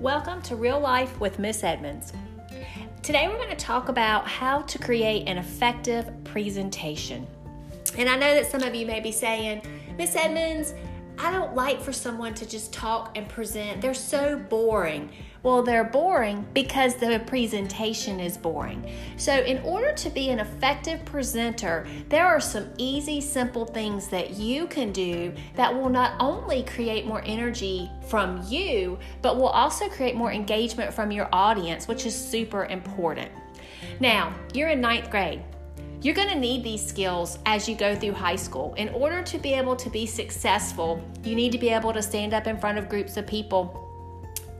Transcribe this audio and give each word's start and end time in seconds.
Welcome 0.00 0.42
to 0.42 0.56
Real 0.56 0.78
Life 0.78 1.18
with 1.20 1.38
Miss 1.38 1.64
Edmonds. 1.64 2.12
Today 3.02 3.28
we're 3.28 3.38
going 3.38 3.48
to 3.48 3.56
talk 3.56 3.88
about 3.88 4.28
how 4.28 4.60
to 4.60 4.78
create 4.78 5.26
an 5.26 5.38
effective 5.38 6.10
presentation. 6.22 7.26
And 7.96 8.06
I 8.06 8.16
know 8.18 8.34
that 8.34 8.44
some 8.50 8.62
of 8.62 8.74
you 8.74 8.84
may 8.84 9.00
be 9.00 9.10
saying, 9.10 9.62
Miss 9.96 10.14
Edmonds, 10.14 10.74
I 11.18 11.30
don't 11.30 11.54
like 11.54 11.80
for 11.80 11.92
someone 11.92 12.34
to 12.34 12.46
just 12.46 12.72
talk 12.72 13.16
and 13.16 13.28
present. 13.28 13.80
They're 13.80 13.94
so 13.94 14.38
boring. 14.38 15.10
Well, 15.42 15.62
they're 15.62 15.84
boring 15.84 16.46
because 16.52 16.96
the 16.96 17.22
presentation 17.26 18.20
is 18.20 18.36
boring. 18.36 18.92
So, 19.16 19.32
in 19.32 19.58
order 19.62 19.92
to 19.92 20.10
be 20.10 20.28
an 20.28 20.40
effective 20.40 21.04
presenter, 21.04 21.86
there 22.08 22.26
are 22.26 22.40
some 22.40 22.68
easy, 22.76 23.20
simple 23.20 23.64
things 23.64 24.08
that 24.08 24.32
you 24.32 24.66
can 24.66 24.92
do 24.92 25.32
that 25.54 25.74
will 25.74 25.88
not 25.88 26.20
only 26.20 26.64
create 26.64 27.06
more 27.06 27.22
energy 27.24 27.90
from 28.08 28.44
you, 28.46 28.98
but 29.22 29.36
will 29.36 29.48
also 29.48 29.88
create 29.88 30.16
more 30.16 30.32
engagement 30.32 30.92
from 30.92 31.10
your 31.10 31.28
audience, 31.32 31.88
which 31.88 32.04
is 32.04 32.14
super 32.14 32.66
important. 32.66 33.30
Now, 34.00 34.34
you're 34.52 34.68
in 34.68 34.80
ninth 34.80 35.10
grade. 35.10 35.42
You're 36.02 36.14
going 36.14 36.28
to 36.28 36.38
need 36.38 36.62
these 36.62 36.84
skills 36.84 37.38
as 37.46 37.68
you 37.68 37.74
go 37.74 37.94
through 37.94 38.12
high 38.12 38.36
school. 38.36 38.74
In 38.74 38.90
order 38.90 39.22
to 39.22 39.38
be 39.38 39.54
able 39.54 39.74
to 39.76 39.88
be 39.88 40.06
successful, 40.06 41.00
you 41.24 41.34
need 41.34 41.52
to 41.52 41.58
be 41.58 41.70
able 41.70 41.92
to 41.92 42.02
stand 42.02 42.34
up 42.34 42.46
in 42.46 42.58
front 42.58 42.78
of 42.78 42.88
groups 42.88 43.16
of 43.16 43.26
people 43.26 43.85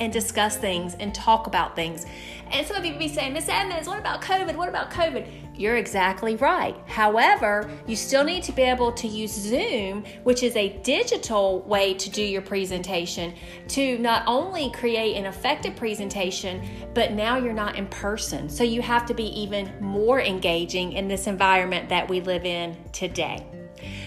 and 0.01 0.13
discuss 0.13 0.57
things 0.57 0.95
and 1.01 1.15
talk 1.15 1.47
about 1.47 1.75
things. 1.75 2.07
And 2.51 2.67
some 2.67 2.77
of 2.77 2.85
you 2.85 2.97
be 2.97 3.09
saying, 3.09 3.33
Miss 3.33 3.49
Edmonds, 3.49 3.89
what 3.89 3.99
about 3.99 4.23
COVID? 4.23 4.55
What 4.57 4.69
about 4.69 4.91
COVID? 4.91 5.27
You're 5.57 5.77
exactly 5.77 6.37
right. 6.37 6.77
However, 6.87 7.71
you 7.87 7.97
still 7.97 8.23
need 8.23 8.43
to 8.45 8.53
be 8.53 8.63
able 8.63 8.93
to 8.93 9.09
use 9.09 9.33
Zoom, 9.33 10.05
which 10.23 10.43
is 10.43 10.55
a 10.55 10.79
digital 10.83 11.63
way 11.63 11.95
to 11.95 12.11
do 12.11 12.23
your 12.23 12.43
presentation, 12.43 13.35
to 13.69 13.99
not 13.99 14.23
only 14.27 14.71
create 14.71 15.17
an 15.17 15.25
effective 15.25 15.75
presentation, 15.75 16.63
but 16.95 17.13
now 17.13 17.39
you're 17.39 17.55
not 17.55 17.77
in 17.77 17.87
person. 17.87 18.49
So 18.49 18.65
you 18.65 18.83
have 18.83 19.07
to 19.07 19.15
be 19.15 19.25
even 19.41 19.73
more 19.81 20.21
engaging 20.21 20.93
in 20.93 21.09
this 21.09 21.27
environment 21.27 21.89
that 21.89 22.09
we 22.09 22.21
live 22.21 22.45
in 22.45 22.77
today. 22.93 23.47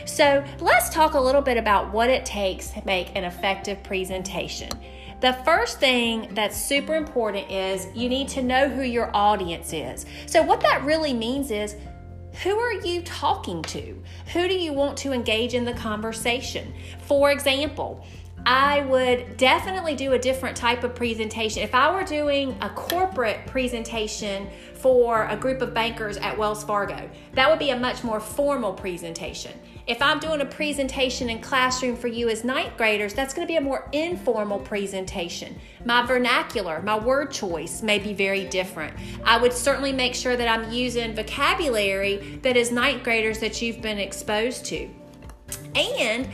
So 0.06 0.44
let's 0.60 0.90
talk 0.90 1.14
a 1.14 1.20
little 1.20 1.42
bit 1.42 1.58
about 1.58 1.92
what 1.92 2.10
it 2.10 2.26
takes 2.26 2.70
to 2.72 2.86
make 2.86 3.16
an 3.16 3.24
effective 3.24 3.82
presentation. 3.84 4.70
The 5.22 5.34
first 5.44 5.80
thing 5.80 6.30
that's 6.34 6.60
super 6.60 6.96
important 6.96 7.52
is 7.52 7.88
you 7.94 8.08
need 8.08 8.30
to 8.30 8.42
know 8.42 8.70
who 8.70 8.84
your 8.84 9.14
audience 9.14 9.74
is. 9.74 10.06
So, 10.28 10.42
what 10.42 10.62
that 10.62 10.84
really 10.86 11.14
means 11.14 11.52
is 11.52 11.76
who 12.44 12.58
are 12.58 12.74
you 12.74 13.02
talking 13.02 13.62
to? 13.64 14.02
Who 14.32 14.48
do 14.48 14.54
you 14.54 14.72
want 14.72 14.98
to 15.00 15.12
engage 15.12 15.56
in 15.56 15.66
the 15.66 15.74
conversation? 15.74 16.74
For 17.02 17.32
example, 17.32 18.06
I 18.46 18.82
would 18.82 19.36
definitely 19.36 19.96
do 19.96 20.14
a 20.14 20.20
different 20.20 20.56
type 20.56 20.86
of 20.86 20.96
presentation. 20.96 21.64
If 21.64 21.76
I 21.76 21.94
were 21.94 22.06
doing 22.06 22.58
a 22.62 22.70
corporate 22.70 23.46
presentation 23.46 24.48
for 24.80 25.26
a 25.26 25.36
group 25.36 25.62
of 25.62 25.74
bankers 25.74 26.18
at 26.18 26.38
Wells 26.38 26.64
Fargo, 26.64 27.10
that 27.34 27.50
would 27.50 27.60
be 27.60 27.72
a 27.72 27.80
much 27.80 28.04
more 28.04 28.20
formal 28.20 28.74
presentation. 28.74 29.52
If 29.88 30.02
I'm 30.02 30.20
doing 30.20 30.42
a 30.42 30.46
presentation 30.46 31.30
in 31.30 31.42
classroom 31.42 31.96
for 31.96 32.08
you 32.08 32.30
as 32.30 32.44
ninth 32.44 32.78
graders, 32.78 33.14
that's 33.14 33.34
going 33.34 33.48
to 33.48 33.52
be 33.52 33.58
a 33.58 33.62
more 33.62 33.90
informal 33.92 34.60
presentation. 34.60 35.60
My 35.84 36.06
vernacular, 36.06 36.82
my 36.82 36.98
word 36.98 37.32
choice 37.32 37.82
may 37.82 38.00
be 38.00 38.14
very 38.14 38.46
different. 38.46 38.96
I 39.24 39.38
would 39.38 39.52
certainly 39.52 39.92
make 39.92 40.16
sure 40.16 40.38
that 40.38 40.48
I'm 40.48 40.72
using 40.72 41.16
vocabulary 41.16 42.40
that 42.44 42.56
is 42.56 42.72
ninth 42.72 43.04
graders 43.04 43.40
that 43.40 43.62
you've 43.62 43.82
been 43.82 43.98
exposed 43.98 44.66
to. 44.66 44.90
And 45.76 46.28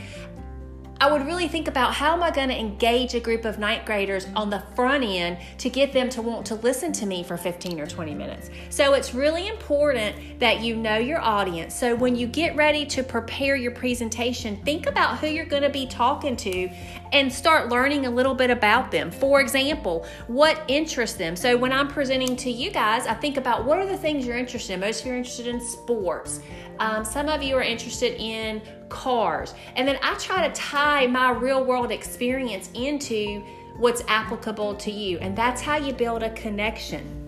I 0.98 1.12
would 1.12 1.26
really 1.26 1.46
think 1.46 1.68
about 1.68 1.92
how 1.92 2.14
am 2.14 2.22
I 2.22 2.30
going 2.30 2.48
to 2.48 2.58
engage 2.58 3.14
a 3.14 3.20
group 3.20 3.44
of 3.44 3.58
ninth 3.58 3.84
graders 3.84 4.26
on 4.34 4.48
the 4.48 4.60
front 4.74 5.04
end 5.04 5.36
to 5.58 5.68
get 5.68 5.92
them 5.92 6.08
to 6.10 6.22
want 6.22 6.46
to 6.46 6.54
listen 6.54 6.90
to 6.92 7.06
me 7.06 7.22
for 7.22 7.36
15 7.36 7.78
or 7.78 7.86
20 7.86 8.14
minutes. 8.14 8.48
So 8.70 8.94
it's 8.94 9.12
really 9.12 9.46
important 9.46 10.40
that 10.40 10.60
you 10.60 10.74
know 10.74 10.96
your 10.96 11.20
audience. 11.20 11.74
So 11.74 11.94
when 11.94 12.16
you 12.16 12.26
get 12.26 12.56
ready 12.56 12.86
to 12.86 13.02
prepare 13.02 13.56
your 13.56 13.72
presentation, 13.72 14.56
think 14.64 14.86
about 14.86 15.18
who 15.18 15.26
you're 15.26 15.44
going 15.44 15.64
to 15.64 15.70
be 15.70 15.86
talking 15.86 16.34
to 16.38 16.70
and 17.12 17.30
start 17.30 17.68
learning 17.68 18.06
a 18.06 18.10
little 18.10 18.34
bit 18.34 18.48
about 18.48 18.90
them. 18.90 19.10
For 19.10 19.42
example, 19.42 20.06
what 20.28 20.62
interests 20.66 21.18
them. 21.18 21.36
So 21.36 21.58
when 21.58 21.72
I'm 21.72 21.88
presenting 21.88 22.36
to 22.36 22.50
you 22.50 22.70
guys, 22.70 23.06
I 23.06 23.14
think 23.14 23.36
about 23.36 23.66
what 23.66 23.78
are 23.78 23.86
the 23.86 23.98
things 23.98 24.26
you're 24.26 24.38
interested 24.38 24.72
in. 24.72 24.80
Most 24.80 25.00
of 25.00 25.06
you 25.06 25.12
are 25.12 25.16
interested 25.16 25.46
in 25.46 25.60
sports. 25.60 26.40
Um, 26.78 27.04
some 27.04 27.28
of 27.28 27.42
you 27.42 27.56
are 27.56 27.62
interested 27.62 28.20
in 28.20 28.62
cars. 28.88 29.54
And 29.74 29.86
then 29.86 29.98
I 30.02 30.14
try 30.14 30.46
to 30.46 30.54
tie 30.54 31.06
my 31.06 31.30
real 31.30 31.64
world 31.64 31.90
experience 31.90 32.70
into 32.74 33.42
what's 33.78 34.02
applicable 34.08 34.74
to 34.76 34.90
you. 34.90 35.18
And 35.18 35.36
that's 35.36 35.60
how 35.60 35.76
you 35.76 35.92
build 35.92 36.22
a 36.22 36.30
connection. 36.30 37.26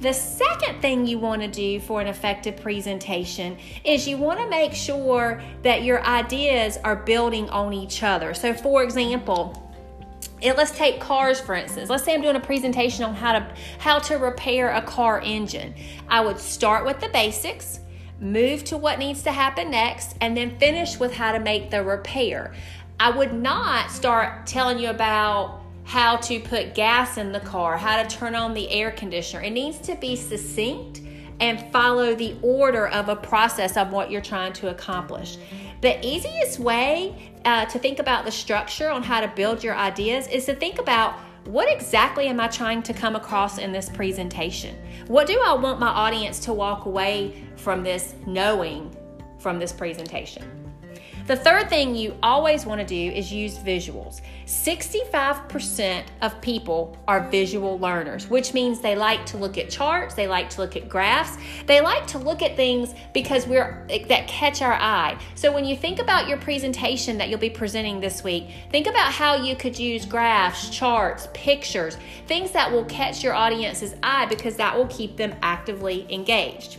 The 0.00 0.12
second 0.12 0.80
thing 0.80 1.06
you 1.06 1.18
want 1.18 1.42
to 1.42 1.48
do 1.48 1.80
for 1.80 2.00
an 2.00 2.06
effective 2.06 2.56
presentation 2.56 3.56
is 3.82 4.06
you 4.06 4.16
want 4.16 4.38
to 4.38 4.48
make 4.48 4.72
sure 4.72 5.42
that 5.64 5.82
your 5.82 6.04
ideas 6.04 6.78
are 6.84 6.94
building 6.94 7.50
on 7.50 7.72
each 7.72 8.04
other. 8.04 8.32
So, 8.32 8.54
for 8.54 8.84
example, 8.84 9.68
let's 10.40 10.70
take 10.70 11.00
cars 11.00 11.40
for 11.40 11.56
instance. 11.56 11.90
Let's 11.90 12.04
say 12.04 12.14
I'm 12.14 12.22
doing 12.22 12.36
a 12.36 12.40
presentation 12.40 13.04
on 13.04 13.14
how 13.14 13.32
to 13.32 13.54
how 13.78 13.98
to 14.00 14.16
repair 14.18 14.70
a 14.70 14.82
car 14.82 15.20
engine. 15.20 15.74
I 16.08 16.20
would 16.20 16.38
start 16.38 16.86
with 16.86 17.00
the 17.00 17.08
basics 17.08 17.80
move 18.20 18.64
to 18.64 18.76
what 18.76 18.98
needs 18.98 19.22
to 19.22 19.32
happen 19.32 19.70
next, 19.70 20.16
and 20.20 20.36
then 20.36 20.58
finish 20.58 20.98
with 20.98 21.14
how 21.14 21.32
to 21.32 21.38
make 21.38 21.70
the 21.70 21.82
repair. 21.82 22.52
I 23.00 23.10
would 23.10 23.32
not 23.32 23.90
start 23.90 24.46
telling 24.46 24.78
you 24.78 24.90
about 24.90 25.62
how 25.84 26.16
to 26.16 26.40
put 26.40 26.74
gas 26.74 27.16
in 27.16 27.32
the 27.32 27.40
car, 27.40 27.76
how 27.76 28.02
to 28.02 28.16
turn 28.16 28.34
on 28.34 28.54
the 28.54 28.68
air 28.70 28.90
conditioner. 28.90 29.42
It 29.42 29.50
needs 29.50 29.78
to 29.80 29.94
be 29.94 30.16
succinct 30.16 31.00
and 31.40 31.70
follow 31.72 32.14
the 32.14 32.36
order 32.42 32.88
of 32.88 33.08
a 33.08 33.16
process 33.16 33.76
of 33.76 33.92
what 33.92 34.10
you're 34.10 34.20
trying 34.20 34.52
to 34.54 34.68
accomplish. 34.68 35.38
The 35.80 36.04
easiest 36.04 36.58
way 36.58 37.32
uh, 37.44 37.66
to 37.66 37.78
think 37.78 38.00
about 38.00 38.24
the 38.24 38.32
structure 38.32 38.90
on 38.90 39.02
how 39.02 39.20
to 39.20 39.28
build 39.28 39.62
your 39.62 39.76
ideas 39.76 40.26
is 40.26 40.44
to 40.46 40.54
think 40.54 40.78
about 40.78 41.14
what 41.48 41.72
exactly 41.72 42.26
am 42.26 42.40
I 42.40 42.48
trying 42.48 42.82
to 42.82 42.92
come 42.92 43.16
across 43.16 43.56
in 43.56 43.72
this 43.72 43.88
presentation? 43.88 44.76
What 45.06 45.26
do 45.26 45.40
I 45.42 45.54
want 45.54 45.80
my 45.80 45.88
audience 45.88 46.40
to 46.40 46.52
walk 46.52 46.84
away 46.84 47.42
from 47.56 47.82
this 47.82 48.14
knowing 48.26 48.94
from 49.38 49.58
this 49.58 49.72
presentation? 49.72 50.67
The 51.28 51.36
third 51.36 51.68
thing 51.68 51.94
you 51.94 52.16
always 52.22 52.64
want 52.64 52.80
to 52.80 52.86
do 52.86 53.14
is 53.14 53.30
use 53.30 53.58
visuals. 53.58 54.22
65% 54.46 56.04
of 56.22 56.40
people 56.40 56.96
are 57.06 57.28
visual 57.28 57.78
learners, 57.78 58.30
which 58.30 58.54
means 58.54 58.80
they 58.80 58.96
like 58.96 59.26
to 59.26 59.36
look 59.36 59.58
at 59.58 59.68
charts, 59.68 60.14
they 60.14 60.26
like 60.26 60.48
to 60.48 60.62
look 60.62 60.74
at 60.74 60.88
graphs, 60.88 61.36
they 61.66 61.82
like 61.82 62.06
to 62.06 62.18
look 62.18 62.40
at 62.40 62.56
things 62.56 62.94
because 63.12 63.46
we're 63.46 63.86
that 64.08 64.26
catch 64.26 64.62
our 64.62 64.72
eye. 64.72 65.20
So 65.34 65.52
when 65.52 65.66
you 65.66 65.76
think 65.76 65.98
about 65.98 66.28
your 66.28 66.38
presentation 66.38 67.18
that 67.18 67.28
you'll 67.28 67.38
be 67.38 67.50
presenting 67.50 68.00
this 68.00 68.24
week, 68.24 68.48
think 68.70 68.86
about 68.86 69.12
how 69.12 69.36
you 69.36 69.54
could 69.54 69.78
use 69.78 70.06
graphs, 70.06 70.70
charts, 70.70 71.28
pictures, 71.34 71.98
things 72.26 72.52
that 72.52 72.72
will 72.72 72.86
catch 72.86 73.22
your 73.22 73.34
audience's 73.34 73.94
eye 74.02 74.24
because 74.24 74.56
that 74.56 74.74
will 74.74 74.86
keep 74.86 75.18
them 75.18 75.34
actively 75.42 76.06
engaged. 76.10 76.78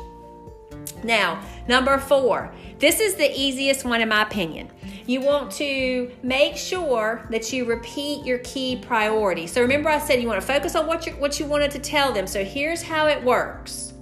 Now, 1.04 1.42
number 1.68 1.98
four, 1.98 2.54
this 2.80 3.00
is 3.00 3.16
the 3.16 3.32
easiest 3.40 3.86
one 3.86 4.02
in 4.02 4.10
my 4.10 4.22
opinion. 4.22 4.70
You 5.06 5.22
want 5.22 5.52
to 5.54 6.12
make 6.22 6.56
sure 6.56 7.26
that 7.32 7.52
you 7.52 7.66
repeat 7.66 8.26
your 8.26 8.40
key 8.40 8.78
priorities. 8.78 9.52
So 9.52 9.62
remember, 9.62 9.90
I 9.90 10.00
said 10.00 10.22
you 10.22 10.28
want 10.28 10.40
to 10.40 10.46
focus 10.46 10.76
on 10.76 10.88
what 10.88 11.06
you 11.06 11.14
what 11.14 11.40
you 11.40 11.46
wanted 11.46 11.72
to 11.72 11.80
tell 11.80 12.14
them. 12.14 12.28
So 12.28 12.44
here's 12.44 12.82
how 12.82 13.08
it 13.08 13.24
works. 13.24 13.94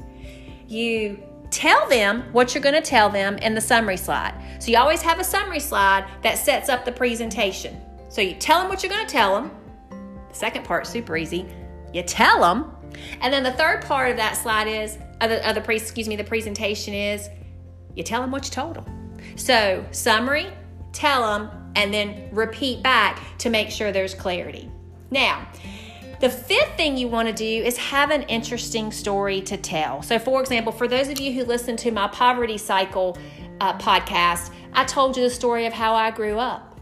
You 0.67 1.23
tell 1.49 1.87
them 1.87 2.23
what 2.33 2.53
you're 2.53 2.61
going 2.61 2.75
to 2.75 2.81
tell 2.81 3.09
them 3.09 3.37
in 3.37 3.55
the 3.55 3.61
summary 3.61 3.97
slide. 3.97 4.33
So 4.59 4.69
you 4.69 4.77
always 4.77 5.01
have 5.01 5.19
a 5.19 5.23
summary 5.23 5.61
slide 5.61 6.05
that 6.23 6.37
sets 6.37 6.67
up 6.67 6.83
the 6.83 6.91
presentation. 6.91 7.79
So 8.09 8.21
you 8.21 8.35
tell 8.35 8.59
them 8.59 8.69
what 8.69 8.83
you're 8.83 8.91
going 8.91 9.05
to 9.05 9.11
tell 9.11 9.33
them. 9.33 9.51
The 10.29 10.35
second 10.35 10.65
part 10.65 10.85
super 10.85 11.15
easy. 11.15 11.47
You 11.93 12.03
tell 12.03 12.41
them, 12.41 12.75
and 13.21 13.33
then 13.33 13.43
the 13.43 13.53
third 13.53 13.81
part 13.83 14.11
of 14.11 14.17
that 14.17 14.35
slide 14.35 14.67
is 14.67 14.97
of 15.21 15.63
pre, 15.63 15.75
excuse 15.75 16.07
me, 16.07 16.15
the 16.15 16.23
presentation 16.23 16.93
is 16.93 17.29
you 17.95 18.03
tell 18.03 18.21
them 18.21 18.31
what 18.31 18.45
you 18.45 18.51
told 18.51 18.75
them. 18.75 19.17
So 19.35 19.85
summary, 19.91 20.47
tell 20.93 21.21
them, 21.21 21.71
and 21.75 21.93
then 21.93 22.29
repeat 22.31 22.83
back 22.83 23.21
to 23.39 23.49
make 23.49 23.69
sure 23.69 23.91
there's 23.91 24.13
clarity. 24.13 24.71
Now, 25.11 25.47
the 26.19 26.29
fifth 26.29 26.75
thing 26.77 26.97
you 26.97 27.07
want 27.07 27.27
to 27.27 27.33
do 27.33 27.45
is 27.45 27.77
have 27.77 28.09
an 28.09 28.23
interesting 28.23 28.91
story 28.91 29.41
to 29.41 29.57
tell. 29.57 30.01
So, 30.01 30.17
for 30.17 30.41
example, 30.41 30.71
for 30.71 30.87
those 30.87 31.09
of 31.09 31.19
you 31.19 31.31
who 31.31 31.45
listen 31.45 31.77
to 31.77 31.91
my 31.91 32.07
poverty 32.07 32.57
cycle 32.57 33.17
uh, 33.61 33.77
podcast, 33.77 34.51
I 34.73 34.83
told 34.85 35.15
you 35.15 35.23
the 35.23 35.29
story 35.29 35.67
of 35.67 35.73
how 35.73 35.93
I 35.93 36.09
grew 36.09 36.39
up. 36.39 36.79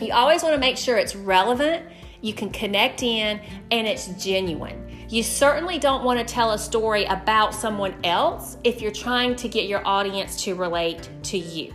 You 0.00 0.12
always 0.12 0.42
want 0.42 0.54
to 0.54 0.60
make 0.60 0.76
sure 0.76 0.98
it's 0.98 1.16
relevant, 1.16 1.86
you 2.20 2.34
can 2.34 2.50
connect 2.50 3.02
in, 3.02 3.40
and 3.70 3.86
it's 3.86 4.08
genuine. 4.22 4.91
You 5.12 5.22
certainly 5.22 5.78
don't 5.78 6.04
want 6.04 6.18
to 6.20 6.24
tell 6.24 6.52
a 6.52 6.58
story 6.58 7.04
about 7.04 7.54
someone 7.54 7.94
else 8.02 8.56
if 8.64 8.80
you're 8.80 8.90
trying 8.90 9.36
to 9.36 9.46
get 9.46 9.68
your 9.68 9.86
audience 9.86 10.42
to 10.44 10.54
relate 10.54 11.06
to 11.24 11.36
you. 11.36 11.70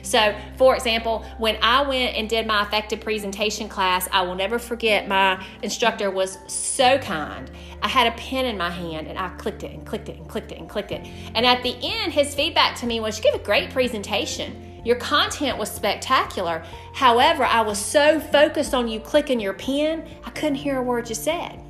So, 0.00 0.34
for 0.56 0.74
example, 0.74 1.22
when 1.36 1.58
I 1.60 1.82
went 1.82 2.16
and 2.16 2.26
did 2.26 2.46
my 2.46 2.62
effective 2.62 3.02
presentation 3.02 3.68
class, 3.68 4.08
I 4.10 4.22
will 4.22 4.36
never 4.36 4.58
forget 4.58 5.06
my 5.06 5.44
instructor 5.60 6.10
was 6.10 6.38
so 6.46 6.96
kind. 6.96 7.50
I 7.82 7.88
had 7.88 8.06
a 8.06 8.16
pen 8.16 8.46
in 8.46 8.56
my 8.56 8.70
hand 8.70 9.06
and 9.06 9.18
I 9.18 9.28
clicked 9.36 9.62
it 9.62 9.72
and 9.72 9.84
clicked 9.84 10.08
it 10.08 10.16
and 10.16 10.26
clicked 10.26 10.50
it 10.50 10.56
and 10.56 10.66
clicked 10.66 10.92
it. 10.92 11.06
And 11.34 11.44
at 11.44 11.62
the 11.62 11.76
end, 11.82 12.14
his 12.14 12.34
feedback 12.34 12.74
to 12.76 12.86
me 12.86 13.00
was, 13.00 13.18
You 13.18 13.24
gave 13.24 13.34
a 13.34 13.44
great 13.44 13.68
presentation. 13.68 14.80
Your 14.82 14.96
content 14.96 15.58
was 15.58 15.70
spectacular. 15.70 16.64
However, 16.94 17.44
I 17.44 17.60
was 17.60 17.78
so 17.78 18.18
focused 18.18 18.72
on 18.72 18.88
you 18.88 18.98
clicking 18.98 19.40
your 19.40 19.52
pen, 19.52 20.08
I 20.24 20.30
couldn't 20.30 20.54
hear 20.54 20.78
a 20.78 20.82
word 20.82 21.10
you 21.10 21.14
said. 21.14 21.63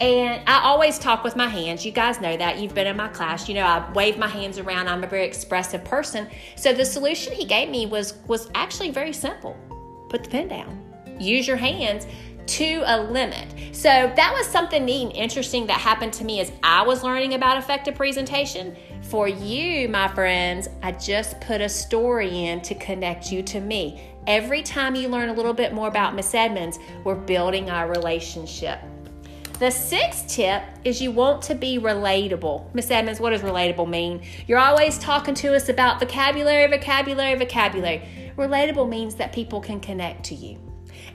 And 0.00 0.42
I 0.48 0.60
always 0.62 0.98
talk 0.98 1.22
with 1.22 1.36
my 1.36 1.46
hands. 1.46 1.86
You 1.86 1.92
guys 1.92 2.20
know 2.20 2.36
that. 2.36 2.58
You've 2.58 2.74
been 2.74 2.86
in 2.86 2.96
my 2.96 3.08
class. 3.08 3.48
You 3.48 3.54
know, 3.54 3.64
I 3.64 3.90
wave 3.92 4.18
my 4.18 4.26
hands 4.26 4.58
around. 4.58 4.88
I'm 4.88 5.04
a 5.04 5.06
very 5.06 5.24
expressive 5.24 5.84
person. 5.84 6.28
So 6.56 6.72
the 6.72 6.84
solution 6.84 7.32
he 7.32 7.44
gave 7.44 7.68
me 7.68 7.86
was 7.86 8.14
was 8.26 8.50
actually 8.54 8.90
very 8.90 9.12
simple. 9.12 9.56
Put 10.08 10.24
the 10.24 10.30
pen 10.30 10.48
down. 10.48 10.82
Use 11.20 11.46
your 11.46 11.56
hands 11.56 12.06
to 12.46 12.82
a 12.86 13.02
limit. 13.02 13.54
So 13.72 13.88
that 13.88 14.32
was 14.36 14.46
something 14.46 14.84
neat 14.84 15.04
and 15.04 15.12
interesting 15.12 15.66
that 15.68 15.80
happened 15.80 16.12
to 16.14 16.24
me 16.24 16.40
as 16.40 16.52
I 16.62 16.82
was 16.82 17.02
learning 17.02 17.34
about 17.34 17.56
effective 17.56 17.94
presentation. 17.94 18.76
For 19.02 19.28
you, 19.28 19.88
my 19.88 20.08
friends, 20.08 20.68
I 20.82 20.92
just 20.92 21.40
put 21.40 21.60
a 21.60 21.68
story 21.68 22.46
in 22.46 22.60
to 22.62 22.74
connect 22.74 23.30
you 23.30 23.42
to 23.44 23.60
me. 23.60 24.10
Every 24.26 24.62
time 24.62 24.94
you 24.94 25.08
learn 25.08 25.28
a 25.28 25.32
little 25.32 25.52
bit 25.52 25.72
more 25.72 25.88
about 25.88 26.14
Miss 26.14 26.34
Edmonds, 26.34 26.78
we're 27.04 27.14
building 27.14 27.70
our 27.70 27.88
relationship. 27.88 28.78
The 29.64 29.70
sixth 29.70 30.28
tip 30.28 30.62
is 30.84 31.00
you 31.00 31.10
want 31.10 31.40
to 31.44 31.54
be 31.54 31.78
relatable. 31.78 32.74
Miss 32.74 32.90
Edmonds, 32.90 33.18
what 33.18 33.30
does 33.30 33.40
relatable 33.40 33.88
mean? 33.88 34.20
You're 34.46 34.58
always 34.58 34.98
talking 34.98 35.34
to 35.36 35.56
us 35.56 35.70
about 35.70 36.00
vocabulary, 36.00 36.66
vocabulary, 36.66 37.34
vocabulary. 37.34 38.02
Relatable 38.36 38.86
means 38.86 39.14
that 39.14 39.32
people 39.32 39.62
can 39.62 39.80
connect 39.80 40.22
to 40.24 40.34
you. 40.34 40.58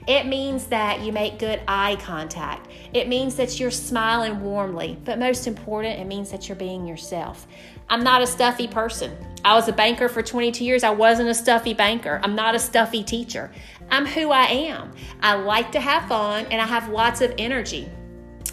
It 0.08 0.26
means 0.26 0.66
that 0.66 1.00
you 1.02 1.12
make 1.12 1.38
good 1.38 1.60
eye 1.68 1.96
contact. 2.00 2.66
It 2.92 3.06
means 3.06 3.36
that 3.36 3.60
you're 3.60 3.70
smiling 3.70 4.40
warmly. 4.40 4.98
But 5.04 5.20
most 5.20 5.46
important, 5.46 6.00
it 6.00 6.08
means 6.08 6.32
that 6.32 6.48
you're 6.48 6.56
being 6.56 6.88
yourself. 6.88 7.46
I'm 7.88 8.02
not 8.02 8.20
a 8.20 8.26
stuffy 8.26 8.66
person. 8.66 9.16
I 9.44 9.54
was 9.54 9.68
a 9.68 9.72
banker 9.72 10.08
for 10.08 10.22
22 10.22 10.64
years. 10.64 10.82
I 10.82 10.90
wasn't 10.90 11.28
a 11.28 11.34
stuffy 11.34 11.72
banker. 11.72 12.20
I'm 12.24 12.34
not 12.34 12.56
a 12.56 12.58
stuffy 12.58 13.04
teacher. 13.04 13.52
I'm 13.90 14.06
who 14.06 14.32
I 14.32 14.46
am. 14.46 14.90
I 15.20 15.34
like 15.34 15.70
to 15.70 15.80
have 15.80 16.08
fun 16.08 16.46
and 16.46 16.60
I 16.60 16.66
have 16.66 16.88
lots 16.88 17.20
of 17.20 17.32
energy. 17.38 17.88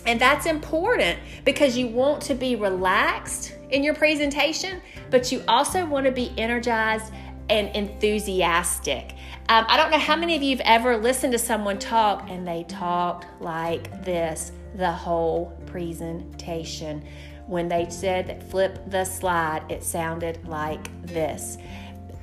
And 0.08 0.20
that's 0.20 0.46
important 0.46 1.20
because 1.44 1.78
you 1.78 1.88
want 1.88 2.22
to 2.24 2.34
be 2.34 2.56
relaxed 2.56 3.56
in 3.70 3.84
your 3.84 3.94
presentation, 3.94 4.82
but 5.12 5.32
you 5.32 5.44
also 5.50 5.86
want 5.86 6.06
to 6.06 6.12
be 6.12 6.34
energized 6.38 7.14
and 7.50 7.74
enthusiastic. 7.76 9.14
Um, 9.50 9.66
I 9.68 9.78
don't 9.78 9.92
know 9.92 10.00
how 10.00 10.16
many 10.16 10.36
of 10.36 10.42
you 10.42 10.58
have 10.58 10.66
ever 10.66 10.98
listened 10.98 11.34
to 11.34 11.40
someone 11.40 11.78
talk 11.78 12.30
and 12.30 12.48
they 12.48 12.64
talked 12.64 13.26
like 13.42 14.04
this 14.04 14.54
the 14.76 14.92
whole 14.92 15.58
presentation. 15.66 17.04
When 17.46 17.68
they 17.68 17.90
said 17.90 18.44
flip 18.50 18.80
the 18.88 19.04
slide, 19.04 19.64
it 19.70 19.84
sounded 19.84 20.46
like 20.48 20.90
this. 21.06 21.58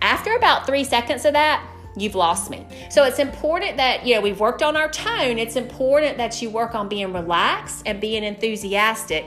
After 0.03 0.37
about 0.37 0.67
three 0.67 0.85
seconds 0.85 1.25
of 1.25 1.33
that, 1.35 1.67
you've 1.97 2.15
lost 2.15 2.51
me. 2.51 2.67
So 2.91 3.05
it's 3.05 3.19
important 3.19 3.77
that, 3.77 4.05
you 4.07 4.15
know, 4.15 4.21
we've 4.21 4.41
worked 4.41 4.63
on 4.63 4.77
our 4.77 4.89
tone. 4.89 5.39
It's 5.39 5.57
important 5.57 6.17
that 6.19 6.41
you 6.43 6.51
work 6.51 6.75
on 6.75 6.89
being 6.89 7.13
relaxed 7.13 7.83
and 7.87 8.01
being 8.01 8.25
enthusiastic. 8.25 9.25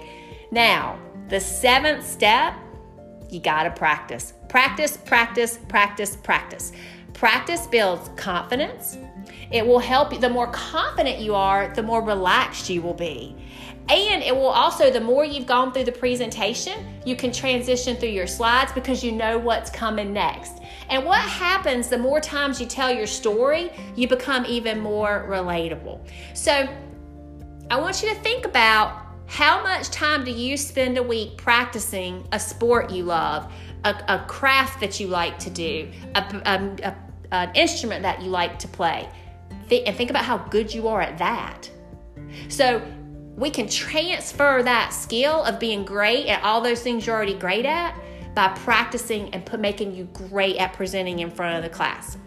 Now, 0.52 1.00
the 1.30 1.40
seventh 1.40 2.06
step, 2.06 2.54
you 3.30 3.40
got 3.40 3.64
to 3.64 3.72
practice. 3.72 4.34
Practice, 4.50 4.98
practice, 4.98 5.60
practice, 5.68 6.16
practice. 6.16 6.72
Practice 7.14 7.68
builds 7.68 8.10
confidence. 8.16 8.98
It 9.51 9.65
will 9.65 9.79
help 9.79 10.13
you. 10.13 10.19
The 10.19 10.29
more 10.29 10.47
confident 10.47 11.19
you 11.19 11.35
are, 11.35 11.73
the 11.73 11.83
more 11.83 12.01
relaxed 12.01 12.69
you 12.69 12.81
will 12.81 12.94
be. 12.94 13.35
And 13.89 14.21
it 14.21 14.35
will 14.35 14.47
also, 14.47 14.91
the 14.91 14.99
more 14.99 15.23
you've 15.23 15.45
gone 15.45 15.71
through 15.71 15.85
the 15.85 15.94
presentation, 15.94 16.85
you 17.05 17.15
can 17.15 17.31
transition 17.31 17.95
through 17.95 18.09
your 18.09 18.27
slides 18.27 18.73
because 18.73 19.01
you 19.01 19.13
know 19.13 19.38
what's 19.38 19.69
coming 19.69 20.11
next. 20.11 20.59
And 20.89 21.05
what 21.05 21.21
happens 21.21 21.88
the 21.88 21.97
more 21.97 22.19
times 22.19 22.59
you 22.59 22.67
tell 22.67 22.91
your 22.91 23.07
story, 23.07 23.71
you 23.95 24.09
become 24.09 24.45
even 24.45 24.81
more 24.81 25.25
relatable. 25.29 26.05
So 26.33 26.67
I 27.71 27.79
want 27.79 28.03
you 28.03 28.09
to 28.09 28.15
think 28.15 28.45
about 28.45 29.05
how 29.27 29.63
much 29.63 29.89
time 29.89 30.25
do 30.25 30.31
you 30.31 30.57
spend 30.57 30.97
a 30.97 31.03
week 31.03 31.38
practicing 31.38 32.27
a 32.33 32.39
sport 32.39 32.91
you 32.91 33.03
love, 33.03 33.51
a, 33.85 33.95
a 34.09 34.25
craft 34.27 34.81
that 34.81 34.99
you 34.99 35.07
like 35.07 35.39
to 35.39 35.49
do, 35.49 35.89
a, 36.15 36.41
a, 36.45 36.95
an 37.31 37.55
instrument 37.55 38.03
that 38.03 38.21
you 38.21 38.29
like 38.29 38.59
to 38.59 38.67
play? 38.67 39.07
And 39.72 39.96
think 39.96 40.10
about 40.10 40.25
how 40.25 40.38
good 40.38 40.74
you 40.74 40.88
are 40.88 41.02
at 41.02 41.18
that. 41.18 41.69
So 42.50 42.81
we 43.36 43.50
can 43.50 43.68
transfer 43.68 44.64
that 44.64 44.94
skill 44.94 45.44
of 45.44 45.60
being 45.60 45.86
great 45.86 46.28
at 46.28 46.44
all 46.44 46.62
those 46.62 46.81
things 46.81 47.06
you're 47.06 47.16
already 47.16 47.36
great 47.36 47.66
at 47.66 47.96
by 48.34 48.50
practicing 48.50 49.34
and 49.34 49.46
put, 49.46 49.60
making 49.60 49.96
you 49.96 50.06
great 50.14 50.58
at 50.58 50.74
presenting 50.74 51.19
in 51.19 51.30
front 51.30 51.58
of 51.58 51.64
the 51.64 51.75
class. 51.75 52.18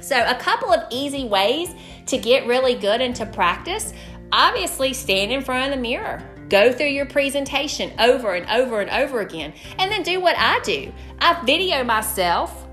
So, 0.00 0.24
a 0.26 0.34
couple 0.34 0.72
of 0.72 0.84
easy 0.90 1.28
ways 1.28 1.68
to 2.06 2.18
get 2.18 2.46
really 2.46 2.74
good 2.74 3.00
and 3.00 3.14
to 3.16 3.26
practice 3.26 3.92
obviously, 4.32 4.92
stand 4.94 5.30
in 5.30 5.42
front 5.42 5.70
of 5.70 5.76
the 5.76 5.80
mirror. 5.80 6.22
Go 6.48 6.72
through 6.72 6.88
your 6.88 7.06
presentation 7.06 7.92
over 8.00 8.34
and 8.34 8.48
over 8.50 8.80
and 8.80 8.90
over 8.90 9.20
again. 9.20 9.52
And 9.78 9.90
then 9.90 10.02
do 10.02 10.20
what 10.20 10.36
I 10.38 10.58
do 10.60 10.92
I 11.20 11.42
video 11.44 11.84
myself 11.84 12.66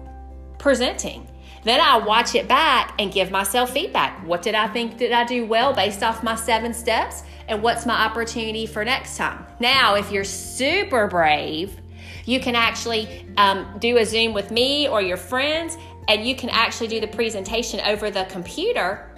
presenting. 0.58 1.28
Then 1.64 1.80
I 1.82 1.98
watch 1.98 2.36
it 2.36 2.48
back 2.48 2.94
and 3.00 3.12
give 3.12 3.32
myself 3.32 3.72
feedback. 3.72 4.26
What 4.26 4.42
did 4.42 4.56
I 4.56 4.68
think 4.68 4.98
did 4.98 5.12
I 5.12 5.26
do 5.26 5.46
well 5.46 5.74
based 5.74 6.04
off 6.04 6.24
my 6.24 6.36
seven 6.36 6.74
steps? 6.74 7.24
And 7.48 7.62
what's 7.62 7.86
my 7.86 8.06
opportunity 8.06 8.66
for 8.66 8.86
next 8.86 9.18
time? 9.18 9.46
Now, 9.60 9.96
if 9.96 10.12
you're 10.12 10.24
super 10.24 11.08
brave, 11.08 11.80
you 12.26 12.40
can 12.40 12.56
actually 12.56 13.26
um, 13.38 13.76
do 13.80 13.98
a 13.98 14.06
Zoom 14.06 14.34
with 14.34 14.52
me 14.52 14.88
or 14.88 15.02
your 15.02 15.18
friends, 15.18 15.78
and 16.08 16.26
you 16.26 16.36
can 16.36 16.50
actually 16.50 16.88
do 16.88 17.00
the 17.00 17.08
presentation 17.08 17.80
over 17.82 18.12
the 18.12 18.26
computer 18.26 19.10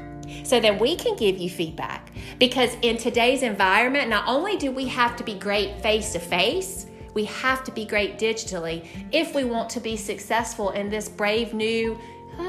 so 0.43 0.59
then 0.59 0.79
we 0.79 0.95
can 0.95 1.15
give 1.15 1.37
you 1.37 1.49
feedback. 1.49 2.11
Because 2.39 2.75
in 2.81 2.97
today's 2.97 3.43
environment, 3.43 4.09
not 4.09 4.27
only 4.27 4.57
do 4.57 4.71
we 4.71 4.87
have 4.87 5.15
to 5.17 5.23
be 5.23 5.33
great 5.33 5.81
face 5.81 6.13
to 6.13 6.19
face, 6.19 6.85
we 7.13 7.25
have 7.25 7.63
to 7.65 7.71
be 7.71 7.85
great 7.85 8.17
digitally 8.17 8.87
if 9.11 9.35
we 9.35 9.43
want 9.43 9.69
to 9.71 9.79
be 9.79 9.97
successful 9.97 10.71
in 10.71 10.89
this 10.89 11.09
brave 11.09 11.53
new, 11.53 11.99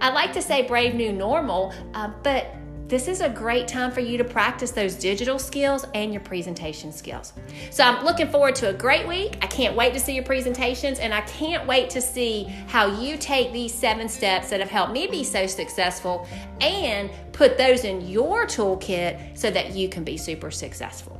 I 0.00 0.10
like 0.10 0.32
to 0.34 0.42
say 0.42 0.62
brave 0.62 0.94
new 0.94 1.12
normal, 1.12 1.72
uh, 1.94 2.10
but 2.22 2.54
this 2.88 3.08
is 3.08 3.20
a 3.20 3.28
great 3.28 3.66
time 3.66 3.90
for 3.90 3.98
you 3.98 4.16
to 4.16 4.22
practice 4.22 4.70
those 4.70 4.94
digital 4.94 5.40
skills 5.40 5.84
and 5.92 6.12
your 6.12 6.22
presentation 6.22 6.92
skills. 6.92 7.32
So 7.70 7.82
I'm 7.82 8.04
looking 8.04 8.28
forward 8.28 8.54
to 8.56 8.68
a 8.68 8.72
great 8.72 9.08
week. 9.08 9.38
I 9.42 9.48
can't 9.48 9.74
wait 9.74 9.92
to 9.94 9.98
see 9.98 10.14
your 10.14 10.22
presentations 10.22 11.00
and 11.00 11.12
I 11.12 11.22
can't 11.22 11.66
wait 11.66 11.90
to 11.90 12.00
see 12.00 12.44
how 12.68 13.00
you 13.00 13.16
take 13.16 13.52
these 13.52 13.74
seven 13.74 14.08
steps 14.08 14.50
that 14.50 14.60
have 14.60 14.70
helped 14.70 14.92
me 14.92 15.08
be 15.08 15.24
so 15.24 15.48
successful 15.48 16.28
and 16.60 17.10
put 17.32 17.58
those 17.58 17.82
in 17.82 18.02
your 18.02 18.46
toolkit 18.46 19.36
so 19.36 19.50
that 19.50 19.74
you 19.74 19.88
can 19.88 20.04
be 20.04 20.16
super 20.16 20.52
successful. 20.52 21.15